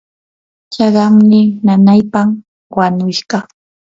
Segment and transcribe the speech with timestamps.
[0.73, 2.29] chaqannin nanaypam
[2.77, 3.37] wanushqa.